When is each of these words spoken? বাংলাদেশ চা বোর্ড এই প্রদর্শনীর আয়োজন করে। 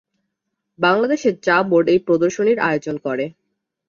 বাংলাদেশ 0.79 1.21
চা 1.45 1.57
বোর্ড 1.69 1.87
এই 1.93 1.99
প্রদর্শনীর 2.07 2.59
আয়োজন 2.67 2.95
করে। 3.05 3.25